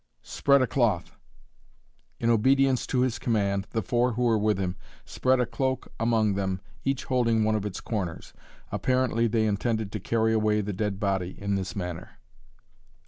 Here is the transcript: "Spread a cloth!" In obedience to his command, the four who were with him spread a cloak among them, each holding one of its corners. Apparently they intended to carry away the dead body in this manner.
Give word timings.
"Spread 0.23 0.63
a 0.63 0.65
cloth!" 0.65 1.11
In 2.19 2.31
obedience 2.31 2.87
to 2.87 3.01
his 3.01 3.19
command, 3.19 3.67
the 3.69 3.83
four 3.83 4.13
who 4.13 4.23
were 4.23 4.35
with 4.39 4.57
him 4.57 4.75
spread 5.05 5.39
a 5.39 5.45
cloak 5.45 5.89
among 5.99 6.33
them, 6.33 6.59
each 6.83 7.03
holding 7.03 7.43
one 7.43 7.53
of 7.53 7.67
its 7.67 7.79
corners. 7.79 8.33
Apparently 8.71 9.27
they 9.27 9.45
intended 9.45 9.91
to 9.91 9.99
carry 9.99 10.33
away 10.33 10.59
the 10.61 10.73
dead 10.73 10.99
body 10.99 11.35
in 11.39 11.53
this 11.53 11.75
manner. 11.75 12.17